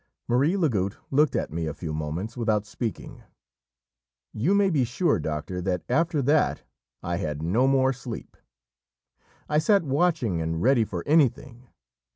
[0.27, 3.21] Marie Lagoutte looked at me a few moments without speaking.
[4.33, 6.63] "You may be sure, doctor, that after that
[7.03, 8.35] I had no more sleep;
[9.47, 11.67] I sat watching and ready for anything.